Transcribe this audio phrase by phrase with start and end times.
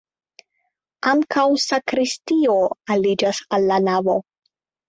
[1.11, 2.57] Ankaŭ sakristio
[2.97, 4.21] aliĝas al la navo.